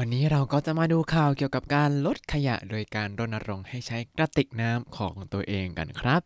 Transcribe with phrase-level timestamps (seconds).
[0.00, 6.22] วันนี้เราก็จะมาดูข่าวเกี่ยวกับการลดขยะ โดยการรณรงค์ให้ใช้กระติกน้ำของตัวเองกันครับ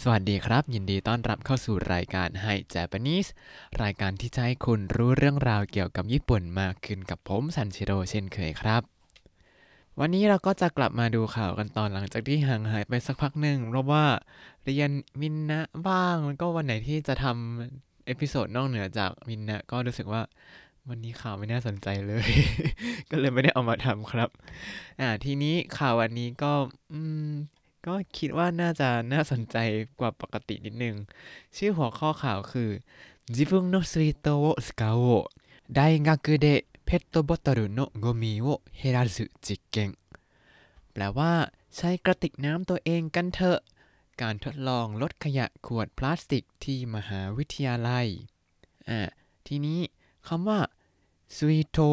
[0.00, 3.28] สวัสดีครับ ยินดีต้อนรับเข้าสู่รายการให้ Japanese
[3.82, 8.82] รายการที่จะให้คุณรู้เรื่องราวเกี่ยวกับญี่ปุ่นมากขึ้นกับผมซันชิโร่เช่นเคยครับ
[10.00, 14.04] วันนี้เราก็จะกลับมาดูข่าวกันตอนหลังจากที่ห่างหายไปสักพักหนึ่งเพราะว่า
[14.64, 17.26] เรียนมินนะบ้างแล้วก็วันไหนที่จะท
[17.66, 20.22] ทำ episode นอกเหนือจากมินนะก็รู้สึกว่า
[20.89, 22.29] วันนี้ข่าวไม่น่าสนใจเลย
[23.09, 24.29] ก็เลยไม่ได้เอามาทำครับ
[24.99, 26.53] อ่า ทีนี้ข่าววันนี้ก็
[26.93, 27.31] อืม
[27.87, 29.57] ก็คิดว่าน่าจะน่าสนใจ
[29.99, 30.95] กว่าปกตินิดนึง
[31.57, 32.69] ชื่อหัวข้อข่าวคือ
[33.35, 33.93] 自分の水
[34.23, 35.25] 筒を使おう
[35.77, 36.45] 大学で
[36.87, 39.97] ペットボトルのゴミを減らす実験
[40.93, 41.33] แปลว่า
[41.75, 43.59] ใช้กระติกน้ำตัวเองกันเถอะ
[44.21, 48.07] การทดลองลดขยะขวดพลาสติกที่มหาวิทยาลัย
[48.89, 48.99] อ่า
[49.47, 49.79] ทีนี้
[50.28, 50.58] คำว่า
[51.36, 51.90] sweeto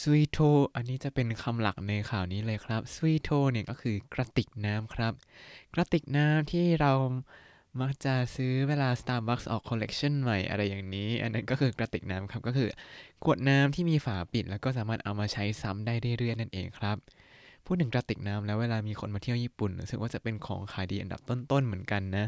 [0.00, 5.12] sweeto อันนี้จะเป็นคำหลักในข่าวนี้เลยครับ sweeto เนี่ยก็คือกระติกน้ำครับ
[5.74, 6.92] กระติกน้ำที่เรา
[7.80, 12.68] มักจะซื้อเวลา Starbucks ออกคอลเลกชันใหม่อะไรอย่างนี้ อันนั้นก็คือกระติกน้ำครับ ก็คือ
[13.24, 16.96] ขวดน้ำที่มีฝาปิด แล้วก็สามารถเอามาใช้ซ้ำได้เรื่อยๆนั่นเองครับ
[17.66, 22.24] พูดถึงกระติกน้ำแล้วเวลามีคนมาเที่ยวญี่ปุ่นรู้สึกว่าจะเป็นของขายดีอันดับต้นๆเหมือนกันนะ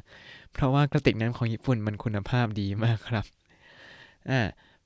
[0.53, 3.25] เพราะว่ากระติกน้ำของญี่ปุ่นมันคุณภาพดีมากครับ
[4.31, 4.41] อ่า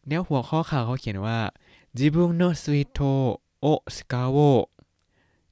[0.09, 1.39] แล้วหัวข้อข่าวเขาเขียนว่า
[1.97, 4.39] 自分の水筒を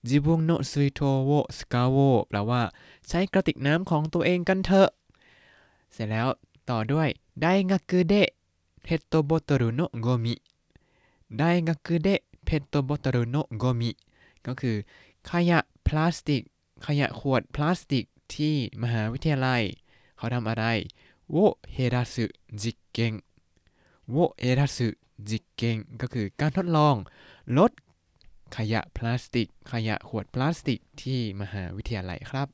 [0.09, 1.97] 使おう 自分の水筒を使おう
[2.29, 2.63] แปลว่า
[3.09, 4.89] ใช้กระติกน้ำของตัวเองกันเถอะ
[5.93, 6.29] เสร็จแล้ว
[6.69, 7.09] ต่อด้วย
[7.41, 10.35] 大学でペットボトルのゴミ
[11.39, 13.91] 大学でペットボトルのゴミ
[14.47, 14.77] ก็คือ
[15.29, 16.43] ขยะพลาสติก
[16.85, 18.05] ขยะขวดพลาสติก
[18.35, 19.63] ที่มหาวิทยาลัย
[20.17, 20.65] เขาทำอะไร
[21.31, 21.37] โว
[21.73, 22.25] เฮราสึ
[22.63, 23.13] จิเกง
[24.10, 24.88] โวเฮราสึ
[25.30, 26.96] จิกเกงก็คือการทดลอง
[27.58, 27.72] ลด
[28.56, 32.48] ขยะพลาสติก ขยะขวดพลาสติกที่มหาวิทยาลัยครับ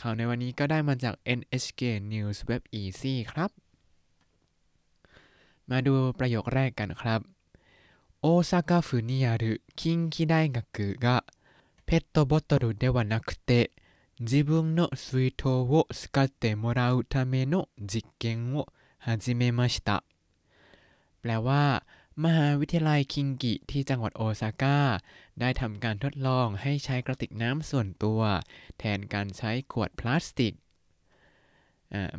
[0.00, 3.50] ข่าวในวันนี้ก็ได้มาจาก NHK News Web Easy ครับ
[5.70, 7.20] มาดูประโยคแรกกันครับ
[8.20, 11.24] 大阪府にある近畿大学が
[11.86, 13.70] ペットボトルではなくて
[14.20, 18.66] 自分の水筒を使ってもらうための実験を
[18.98, 20.02] 始めました
[21.23, 21.63] แปลว่า
[22.23, 24.79] มหาวิทยาลัยคิงกิที่จังหวัดโอซาก้า
[25.39, 28.21] ได้ทำการทดลองให้ใช้กระติกน้ำส่วนตัว
[28.77, 30.53] แทนการใช้ขวดพลาสติก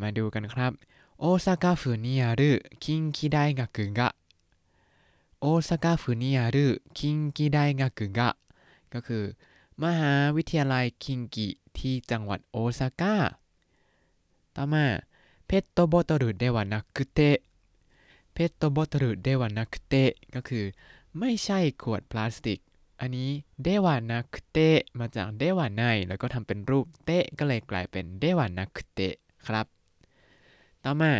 [0.03, 0.73] มาดูกันครับ
[1.21, 8.31] 大阪府にある近畿大学が大阪府にある近畿大学が
[8.93, 9.25] ก็คือ
[9.83, 11.49] มหาวิทยาลัยคิงกิ
[11.79, 13.17] ที่จังหวัดโอซาก้า
[14.57, 14.85] ต่อมา
[15.47, 16.99] เพตโตโบโตรุเดวานัก
[18.34, 20.66] เตะเพตโตโบตรุเดวานักเตะก็คือ
[21.20, 22.60] ไม่ใช่ขวดพลาสติก
[23.00, 23.30] อันนี้
[23.64, 29.16] เดวานักเตะมาจากเดวาไนแล้วก็ทำเป็นรูปเตะก็เลยกลายเป็นเดวานักเตะ
[29.48, 29.66] ครับ
[30.84, 31.14] ต่อมา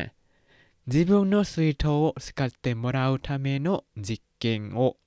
[0.92, 4.98] 自分の水筒を使ってもらうための実験を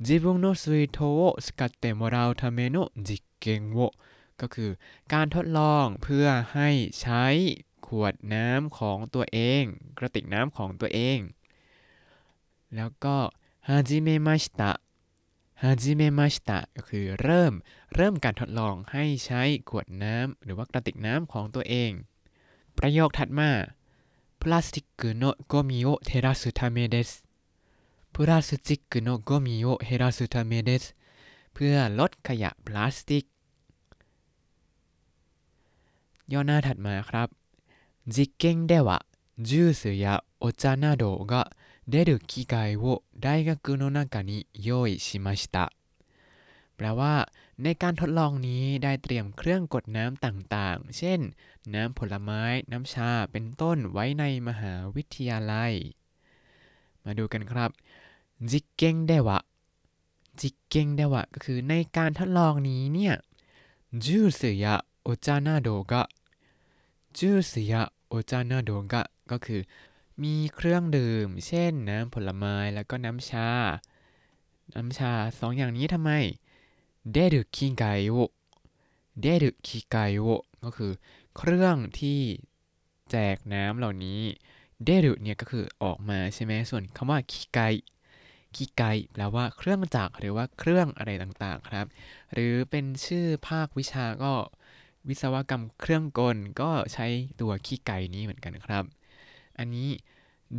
[0.00, 3.92] 自分の水筒を使ってもらうための実験を
[4.40, 4.70] ก็คือ
[5.12, 6.68] การทดลองเพื่อให้
[7.00, 7.24] ใช้
[7.71, 9.62] ข วดน้ำของตัวเอง
[9.98, 11.18] กระติกน้ำของตัวเอง
[12.74, 13.16] แล้วก็
[13.68, 14.72] ฮาจิเมมาชิตะ
[15.62, 17.52] ฮาจิเมมาชิตะก็คือเริ่ม
[17.94, 21.90] เริ่มการทดลองให้ใช้ขวดน้ำหรือว่ากระติกน้ำของตัวเอง
[22.78, 23.50] ประโยคถัดมา
[24.42, 27.10] พลาสติกのゴミを減らすためです
[28.14, 30.94] プラスチックのゴミを減らすためです
[31.54, 33.24] เพื่อลดขยะพลาสติก
[36.32, 37.28] ย่อหน้าถัดมาครับ
[38.06, 39.04] 実験では
[39.38, 41.50] ジュースやお茶などが
[41.86, 45.72] 出る機械を大学の中に用意しました
[46.76, 47.14] แปลว่า
[47.62, 51.20] ในการทดลองนี้ได้เตรียมเครื่องกดน้ำต่างๆ เช่น
[51.74, 55.72] น้ำผลไม้ น้ำชา เป็นต้นไว้ในมหาวิทยาลัย
[57.04, 57.70] มาดูกันครับ
[58.50, 59.38] จิกเก้งเดวะ
[60.40, 63.14] จิกเก้งเดวะก็คือในการทดลองนี้เนี่ย
[64.04, 66.02] จูสยาโอจานาโดกะ
[67.18, 67.91] จูสยาโอ
[68.31, 69.61] จานาโดกะก็คือ
[70.23, 73.49] มีเครื่องดื่ม เช่นน้ำผลไม้แล้วก็น้ำชา
[74.73, 76.11] น้ำชาสองอย่างนี้ทำไม
[77.11, 78.15] เดรุคิไกโอ
[79.21, 80.25] เดรุคิไกโอ
[80.63, 80.91] ก็คือ
[81.37, 82.19] เครื่องที่
[83.11, 84.21] แจกน้ำเหล่านี้
[84.83, 87.59] เดรุเนี่ยก็คือออกมาใช่ไหมส่วนคำว่าคิไก
[88.55, 88.83] คิไก
[89.13, 91.85] แปลว่าเครื่องจักรหรือว่าเครื่องอะไรต่างๆครับ
[92.33, 94.33] หรือเป็นชื่อภาควิชาก็
[95.07, 97.07] วิศวกรรมเครื่องกลก็ใช้
[97.39, 98.83] ตัวขี้ไก่นี้เหมือนกันครับ
[99.57, 99.89] อันนี้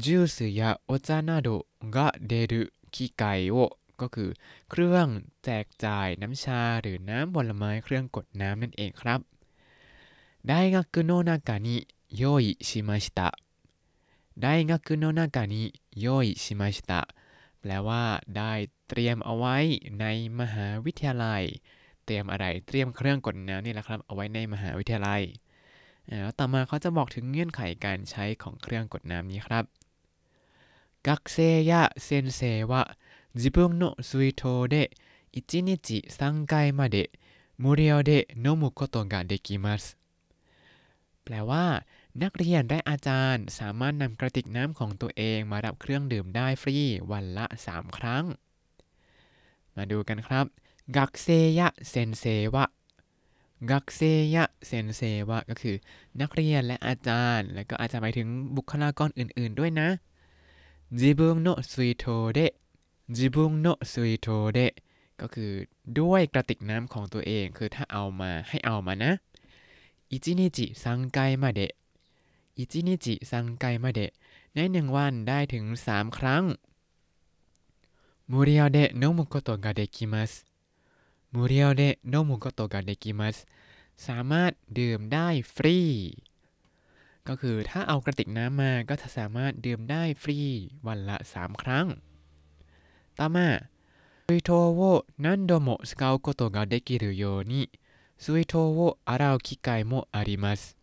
[0.04, 1.48] จูสยาโอจานาโด
[1.94, 2.62] กะเดรุ
[2.94, 3.56] ขี้ไก่โอ
[4.00, 4.30] ก็คือ
[4.70, 5.06] เครื่อง
[5.44, 9.20] แจกจ่ายน้ำชาหรือน้ำผลไม้เครื่องกดน้ำนั่นเองครับ
[10.46, 13.32] 大学の中に用意しました。
[14.36, 16.84] 大学の中に用意しました。
[16.84, 17.14] そตะได
[17.60, 18.52] แปลว่าได้
[18.88, 19.56] เตรียมเอาไว้
[20.00, 21.44] ในมหาวิทยาลัย
[22.06, 25.22] เตรียมอะไรเตรียมเครื่องกดน้ำนี่แหละครับ เอาไว้ในมหาวิทยาลัย
[26.08, 29.64] แล้วต่อมาเขาจะบอกถึงเงื่อนไขการใช้ของเครื่องกดน้ำนี้ครับ
[31.06, 31.36] กักเซ
[31.70, 32.40] ยะเซนเซ
[32.70, 32.82] วะ
[33.40, 34.74] จิบุนโนซุยโทเด
[35.34, 36.96] อิจินิจิซังไกมาเด
[37.62, 39.84] มูเรียวเดโนมุโกโตกะเดกิมัส
[41.22, 41.66] แปลว่า
[42.22, 46.76] นักเรียนและอาจารย์สามารถนำกระติกน้ำของตัวเองมารับเครื่องดื่มได้ฟรี
[47.10, 48.24] วันละ 3 ครั้ง
[49.76, 50.46] มาดูกันครับ
[50.96, 51.26] กักเซ
[51.58, 54.00] や先生は学生や先
[54.34, 55.76] 生は ก็คือ
[56.20, 59.88] นักเรียนและอาจารย์ แล้วก็อาจจะหมายถึงบุคลากรอื่นๆด้วยนะ
[60.98, 62.04] 自分の水筒
[62.34, 62.38] で
[63.16, 64.58] 自分の水筒で
[65.20, 65.52] ก็คือ
[65.98, 69.12] ด้วยกระติกน้ำของตัวเอง คือถ้าเอามาให้เอามานะ
[70.10, 71.60] อิจินิจิซังไกมาเด
[72.56, 74.00] อิจินิจิซังไกมาเด
[74.54, 76.44] ในหนึ่งวันได้ถึง 3 ครั้ง
[78.30, 78.40] 無
[81.47, 83.47] 料で飲むことができます無料で飲むことができます
[84.07, 85.79] สามารถดื่มได้ฟรี
[87.27, 90.37] ก็คือถ้าเอากระติกน้ำมาก็จะสามารถดื่มได้ฟรี
[90.87, 91.87] วันละ 3 ครั้ง
[93.19, 93.47] ต่อมา
[94.29, 94.51] 水筒
[94.81, 97.69] を何度も使うことができるように
[98.17, 100.77] 水筒を洗う機会もあります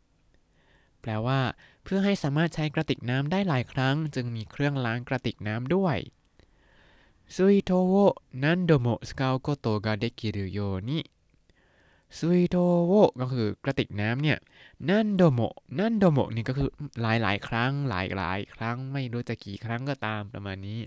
[1.00, 1.41] แปลว่า
[1.85, 5.97] เพื่อให้สามารถใช้กระติกน้ำได้หลายครั้ง จึงมีเครื่องล้างกระติกน้ำด้วย
[7.31, 11.11] 水筒を何度も使うことができるように
[12.09, 12.56] ซุยโด
[12.88, 14.38] โวก็คือกระติกน้ำเนี่ย
[14.91, 15.41] นั่นโดโม
[15.79, 16.71] นั่นโดโมนี่ก็คือ
[17.03, 20.81] หลายหลายครั้งหลายหลายครั้งไม่รู้จะกี่ครั้งก็ตามประมาณนี้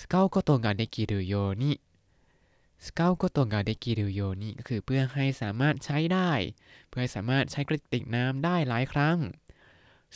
[0.00, 1.72] สเกลโกโตกาเดกิรุโยนิ
[2.84, 6.30] สเกลโกโตกาเดกิรุโยนิก็คือเพื่อให้สามารถใช้ได้
[6.88, 9.18] เพื่อให้สามารถใช้กระติกน้ำได้หลายครั้ง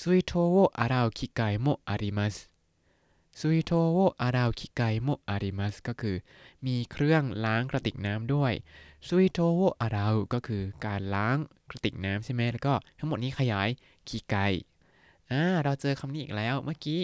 [0.00, 2.36] ซุยโทโวอาราคิไกโมอาริมัส
[3.39, 6.15] ซุยโทโวอาราคิไกโมอาริมัสก็คือ
[6.65, 8.53] มีเครื่องล้างกระติกน้ำด้วย
[9.07, 11.37] ซุยโตโวอาราก็คือการล้าง
[11.69, 13.69] กระติกน้ำใช่ไหมแล้วก็ทั้งหมดนี้ขยาย
[14.07, 14.35] คีไก
[15.31, 17.01] อ่าเราเจอคำนี้อีกแล้วเมื่อกี้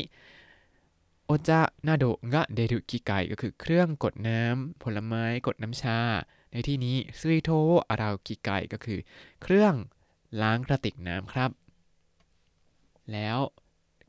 [1.26, 6.00] โอจานาโดงะเดรุคิไกก็คือเครื่องกดน้ำผลไม้กดน้ำชา
[6.52, 9.00] ในที่นี้ซุยโตโวอาราคิไกก็คือ
[9.44, 9.74] เครื่อง
[10.42, 11.52] ล้างกระติกน้ำครับ
[13.12, 13.38] แล้ว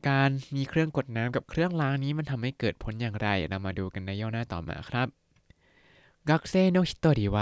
[0.08, 5.08] การมีเครื่องกดน้ำกับเครื่องล้างนี้มันทำให้เกิดผลอย่างไร เรามาดูกันในย่อหน้าต่อมาครับ
[6.30, 7.38] 学生の一人は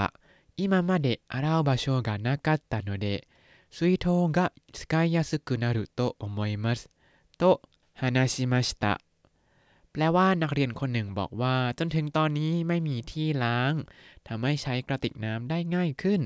[0.56, 3.06] 今まで洗う場所がなかったので
[3.70, 6.90] 水筒が使いやすくなると思います
[7.38, 7.62] と
[7.94, 9.00] 話しました
[9.92, 13.72] แปลว่านักเรียนคนหนึ่งบอกว่าจนถึงตอนนี้ไม่มีที่ล้าง
[14.28, 16.22] ทำให้ใช้กระติกน้ำได้ง่ายขึ้น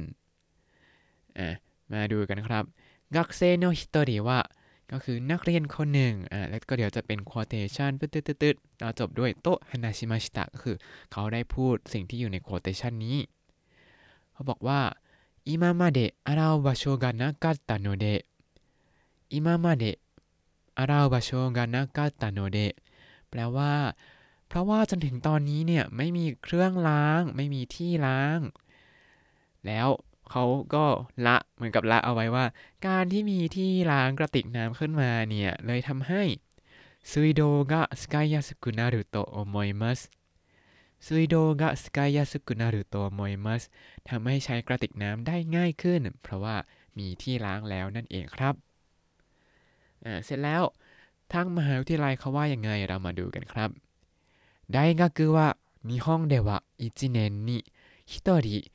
[1.39, 1.49] อ่ะ
[1.93, 2.65] มาดูกันครับ
[3.15, 4.41] กักเซโนฮิโตริวะ
[4.92, 10.76] ก็คือนักเรียนคนหนึ่งอ่าแล้วก็เดี๋ยวจะเป็น quotation ตึ๊ดตึ๊ดเราจบด้วยโตฮานาชิมาชิตะก็คือ
[11.12, 13.18] เขาได้พูดสิ่งที่อยู่ใน quotation นี้
[14.34, 14.82] เขาบอกว่า
[15.52, 18.06] 今まで洗う場所がなかったので
[19.30, 20.00] 今まで
[20.76, 22.76] 洗う場所がなかったので
[23.30, 23.74] แปลว่า
[24.48, 28.40] เพราะว่าจนถึงตอนนี้เนี่ย ไม่มีเครื่องล้าง ไม่มีที่ล้าง
[29.66, 29.88] แล้ว
[30.31, 30.85] เขาก็
[31.27, 32.45] ละเหมือนกับละเอาไว้ว่า
[32.87, 36.23] การที่มีที่ล้างกระติกน้ำขึ้นมาเนี่ยเลยทำให้
[37.11, 37.43] ซุยโด
[37.73, 40.01] กะสกายาสกุนารุโตโอโมยมัส
[41.07, 43.63] ซุยโดกะสกายาสกุนารุโตโมยมัส
[44.09, 46.57] ทำให้ใช้กระติกน้ำได้ง่ายขึ้น เพราะว่า
[46.99, 48.55] มีที่ล้างแล้วนั่นเองครับ
[50.05, 50.63] อ่าเสร็จแล้ว
[51.33, 53.71] ทางมหาวิทยาลัยเขาว่ายังไงเรามาดูกันครับ
[54.75, 55.03] 大学
[55.37, 55.39] は
[55.91, 57.65] 日本では1年に
[58.07, 58.71] 1人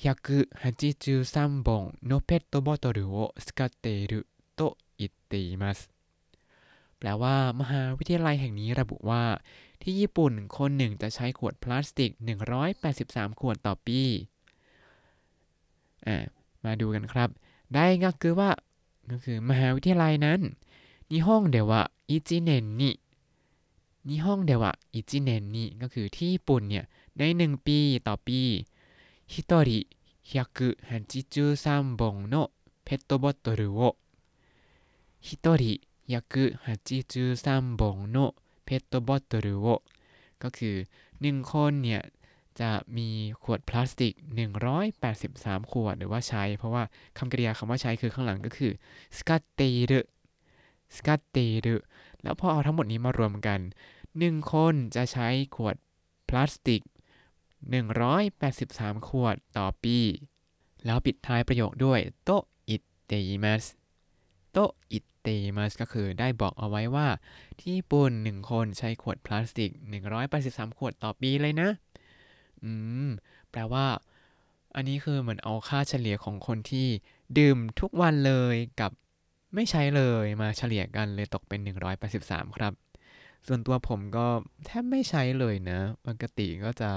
[0.00, 4.26] 183本のペットボトルを使っている
[4.56, 5.90] と言っています
[6.98, 9.24] แปลว่า มหาวิทยาลัยแห่งนี้ระบุว่า
[9.82, 12.10] ที่ญี่ปุ่นคนหนึ่งจะใช้ขวดพลาสติก
[12.76, 14.00] 183 ขวดต่อปี
[16.06, 16.16] อ่า
[16.64, 17.28] มาดูกันครับ
[17.74, 18.50] ได้ก็คือว่า
[19.10, 20.40] ก็คือมหาวิทยาลัยนั้น
[21.10, 22.90] นิฮงเดวะอิจิเนนนิ
[24.08, 26.84] นิฮงเดวะอิจิเนนนิก็คือที่ญี่ปุ่นเนี่ย
[27.18, 28.40] ในหนึ่งปีต่อปี
[29.30, 29.86] 1人
[30.24, 32.50] 183本の
[32.84, 33.96] ペットボトルを
[35.22, 38.34] 1人183本の
[38.64, 39.82] ペットボトルを
[40.42, 40.76] ก็คือ
[41.20, 42.02] หนึ่งคนเนี่ย
[42.60, 43.08] จะมี
[43.42, 44.12] ขวดพลาสติก
[44.92, 46.82] 183 ขวดหรือว่าใช้ เพราะว่า
[47.18, 48.72] คำกริยาคำว่าใช้คือข้างหลังก็คือ
[49.18, 49.60] สกัดเต
[49.90, 50.00] รุ
[50.96, 51.76] สกัดเตรุ
[52.22, 53.60] แล้วพอเอาทั้งหมดนี้มารวมกัน
[54.18, 55.76] หนึ่งคนจะใช้ขวด
[56.28, 56.82] พลาสติก
[57.61, 59.97] 183 ขวดต่อปี
[60.85, 62.29] แล้วปิดท้ายประโยคด้วยโต
[62.69, 63.11] อิตเต
[63.43, 63.65] มัส
[64.51, 64.57] โต
[64.91, 65.27] อิตเต
[65.57, 67.07] มัสก็คือได้บอกเอาไว้ว่า
[67.59, 69.71] ที่ญี่ปุ่นหนึ่งคนใช้ขวดพลาสติก
[70.25, 71.69] 183 ขวดต่อปีเลยนะ
[72.63, 72.71] อื
[73.07, 73.09] ม
[73.51, 73.85] แปลว่า
[74.75, 76.87] อันนี้คือเหมือนเอาค่าเฉลี่ยของคนที่
[77.37, 78.91] ดื่มทุกวันเลยกับ
[79.55, 81.59] ไม่ใช้เลยมาเฉลี่ยกันเลยตกเป็น
[82.09, 82.73] 183 ครับ
[83.47, 84.27] ส่วนตัวผมก็
[84.65, 86.91] แทบไม่ใช้เลยนะ ปกติก็จะ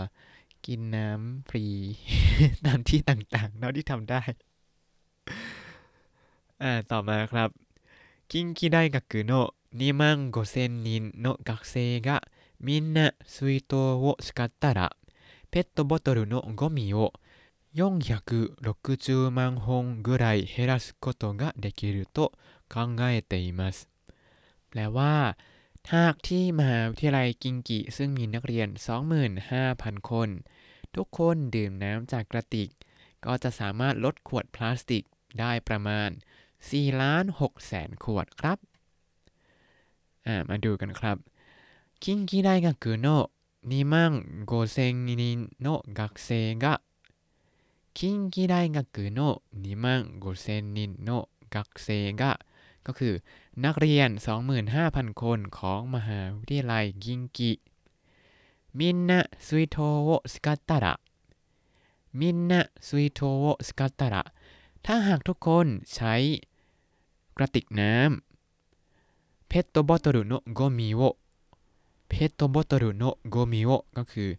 [0.65, 1.65] กินน้ำฟรี
[2.65, 4.21] ตามที่ต่างๆเท่าที่ทำได้
[6.63, 7.49] อ่า ต่อมาครับ
[8.31, 9.31] 近畿大学の
[9.75, 12.23] 2万5千人の学生が
[12.59, 14.95] みんな水筒を使ったら
[15.51, 17.13] ペットボトルのゴミを
[17.75, 22.33] 460万本ぐらい減らすことができると
[22.67, 23.87] 考えています
[24.69, 25.37] แปลว่า
[25.93, 28.67] หากที่มหาวิทยาลัยกิงกิซึ่งมีนักเรียน
[29.37, 30.29] 25,000 คน
[30.95, 32.69] ทุกคนดื่มน้ำจากกระติก
[33.25, 35.03] ก็จะสามารถลดขวดพลาสติก
[35.39, 36.09] ได้ประมาณ
[36.55, 38.57] 4 ล้าน6แสนขวดครับ
[40.27, 41.17] อ่า มาดูกันครับ
[42.03, 42.75] 近畿大学
[43.05, 43.07] の
[43.71, 43.95] 2万
[44.49, 46.29] 5千人の学生
[46.63, 46.65] が
[47.93, 49.85] 近畿大学の2万
[50.21, 51.09] 5千人の
[51.49, 52.39] 学生が
[52.85, 53.13] ก็คือ
[53.65, 54.09] นักเรียน
[54.65, 57.51] 25,000 คนของมหาวิทยาลัยกิงกิ
[58.79, 60.93] มินนะซุยโตโวสกัตตาระ
[62.19, 64.23] มินนะซุยโตโวสกัตตาระ
[64.85, 66.13] ถ้าหากทุกคนใช้
[67.37, 71.01] กระติกน้ำเพตโตบอตรุโนโกมิโอ
[72.09, 74.29] เพตโตบอตรุโนโกมิโอก็คือ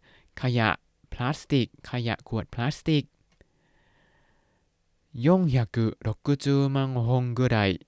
[0.41, 0.69] ขยะ
[1.13, 3.05] พลาสติก ขยะขวดพลาสติก
[5.15, 7.81] 460万本ぐらい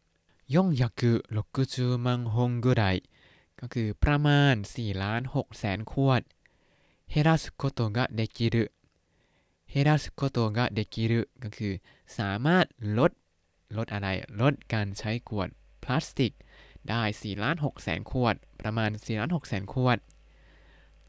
[0.48, 3.02] 460万本ぐらい
[3.60, 6.22] ก็คือประมาณ4ล้าน6แสนขวด
[7.11, 8.63] 減らすことができる
[9.71, 11.73] เฮราสโกตะเดกิรุก็คือ
[12.17, 12.65] สามารถ
[12.97, 13.11] ลด
[13.77, 14.07] ลดอะไร
[14.41, 15.49] ลดการใช้ขวด
[15.83, 16.31] พลาสติก
[16.89, 19.97] ได้4ล้าน6แสนขวด ประมาณ4ล้าน6แสนขวด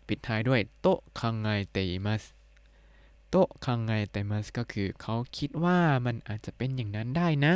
[0.06, 0.86] ปิดท้ายด้วยโต
[1.20, 2.22] คังไงเตมัส
[3.30, 7.54] โตคังไงเตมัสก็คือเขาคิดว่ามันอาจจะเป็นอย่างนั้นได้นะ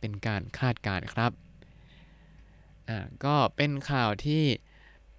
[0.00, 1.32] เป็นการคาดการณ์ครับ
[2.88, 4.44] อ่า ก็เป็นข่าวที่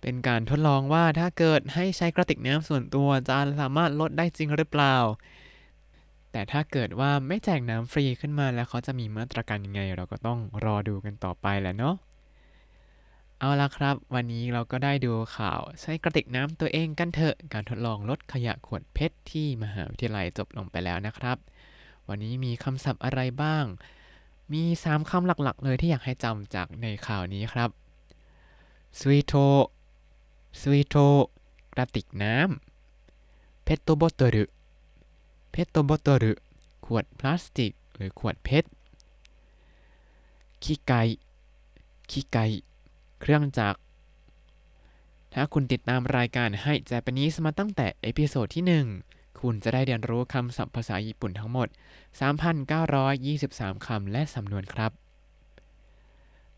[0.03, 4.95] เป็นการทดลองว่าถ้าเกิดให้ใช้กระติกน้ำส่วนตัวจะสามารถลดได้จริงหรือเปล่า
[6.31, 11.95] แต่ถ้าเกิดว่าไม่แจกน้ำฟรีขึ้นมาแล้วเขาจะมีมาตรการยังไง เราก็ต้องรอดูกันต่อไปแหละเนาะ
[13.39, 21.37] เอาละครับ วันนี้เราก็ได้ดูข่าว ใช้กระติกน้ำตัวเองกันเถอะการทดลองลดขยะขวดเพชรที่มหาวิทยาลัยจบลงไปแล้วนะครับ
[22.07, 23.65] วันนี้มีคำศัพท์อะไรบ้าง
[24.53, 27.69] มี 3คำหลักๆ เลยที่อยากให้จำจากในข่าวนี้ครับ
[28.99, 29.33] สวีโต
[30.59, 30.95] สวีโต
[31.73, 34.37] กระติกน้ำเพตโตบอตル
[35.51, 36.25] เพตโตบอตル
[36.85, 38.69] ขวดพลาสติก หรือขวดเพชร
[40.63, 41.01] ขี้ไก่
[42.09, 42.45] ขี้ไก่
[43.21, 43.79] เครื่องจักร
[45.33, 48.65] ถ้าคุณติดตามรายการให้ Japanese มาตั้งแต่ episode ที่
[49.05, 51.67] 1 คุณจะได้เรียนรู้คำศัพท์ภาษาญี่ปุ่นทั้งหมด
[53.01, 55.02] 3,923 คำและสำนวนครับ